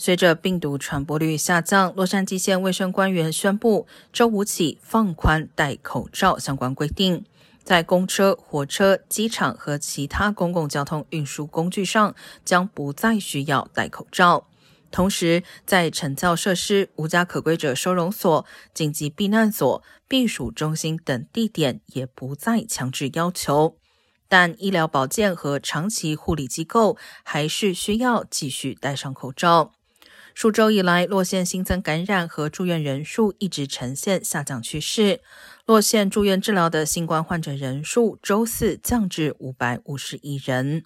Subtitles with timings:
[0.00, 7.24] 随着病毒传播率下降，洛杉矶县卫生官员宣布，周五起放宽戴口罩相关规定，
[7.64, 12.14] 在公车、火车、机场和其他公共交通运输工具上
[12.44, 14.46] 将不再需要戴口罩。
[14.92, 23.76] 同时，在惩教设施、无家可归者收容所、紧急避难所、避暑中心等地点也不再强制要求，
[24.28, 29.72] 但医疗保健和长期护理机构还是需要继续戴上口罩。
[30.38, 35.20] 数周以来，洛县新增感染和住院人数一直呈现下降趋势。
[35.66, 40.84] 洛县住院治疗的新冠患者人数周四降至五百五十一人。